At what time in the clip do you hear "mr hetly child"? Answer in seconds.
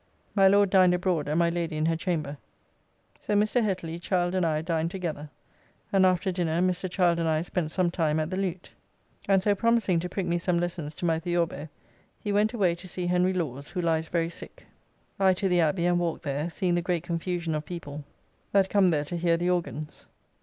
3.35-4.33